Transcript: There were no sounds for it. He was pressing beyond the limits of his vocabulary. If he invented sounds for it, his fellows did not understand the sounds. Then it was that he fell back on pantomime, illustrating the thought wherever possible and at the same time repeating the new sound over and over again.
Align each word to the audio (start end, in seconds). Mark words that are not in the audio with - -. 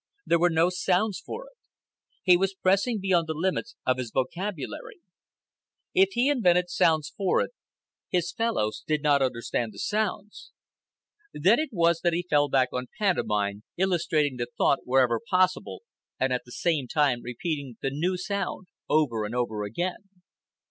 There 0.25 0.39
were 0.39 0.49
no 0.49 0.71
sounds 0.71 1.19
for 1.19 1.45
it. 1.45 1.53
He 2.23 2.35
was 2.35 2.55
pressing 2.55 2.99
beyond 2.99 3.27
the 3.27 3.35
limits 3.35 3.75
of 3.85 3.99
his 3.99 4.09
vocabulary. 4.09 4.99
If 5.93 6.13
he 6.13 6.27
invented 6.27 6.71
sounds 6.71 7.13
for 7.15 7.39
it, 7.39 7.51
his 8.09 8.31
fellows 8.31 8.83
did 8.87 9.03
not 9.03 9.21
understand 9.21 9.73
the 9.73 9.77
sounds. 9.77 10.53
Then 11.35 11.59
it 11.59 11.69
was 11.71 11.99
that 12.01 12.13
he 12.13 12.25
fell 12.27 12.49
back 12.49 12.69
on 12.73 12.87
pantomime, 12.97 13.61
illustrating 13.77 14.37
the 14.37 14.47
thought 14.57 14.79
wherever 14.85 15.21
possible 15.29 15.83
and 16.19 16.33
at 16.33 16.45
the 16.45 16.51
same 16.51 16.87
time 16.87 17.21
repeating 17.21 17.77
the 17.83 17.91
new 17.91 18.17
sound 18.17 18.65
over 18.89 19.23
and 19.23 19.35
over 19.35 19.65
again. 19.65 20.09